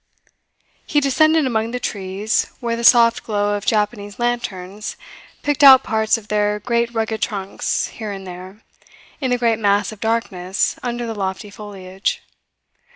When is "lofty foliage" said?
11.13-12.23